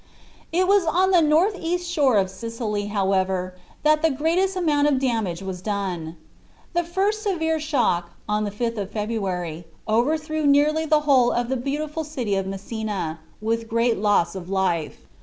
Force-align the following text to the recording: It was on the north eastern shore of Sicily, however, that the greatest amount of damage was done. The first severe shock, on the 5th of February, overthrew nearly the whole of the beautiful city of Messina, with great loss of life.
It 0.51 0.67
was 0.67 0.83
on 0.83 1.11
the 1.11 1.21
north 1.21 1.55
eastern 1.59 1.85
shore 1.91 2.17
of 2.17 2.31
Sicily, 2.31 2.87
however, 2.87 3.53
that 3.83 4.01
the 4.01 4.09
greatest 4.09 4.55
amount 4.55 4.87
of 4.87 4.97
damage 4.97 5.43
was 5.43 5.61
done. 5.61 6.17
The 6.73 6.83
first 6.83 7.21
severe 7.21 7.59
shock, 7.59 8.09
on 8.27 8.43
the 8.43 8.49
5th 8.49 8.79
of 8.79 8.89
February, 8.89 9.65
overthrew 9.87 10.47
nearly 10.47 10.87
the 10.87 11.01
whole 11.01 11.31
of 11.31 11.49
the 11.49 11.55
beautiful 11.55 12.03
city 12.03 12.33
of 12.33 12.47
Messina, 12.47 13.19
with 13.43 13.69
great 13.69 13.99
loss 13.99 14.33
of 14.33 14.49
life. 14.49 15.05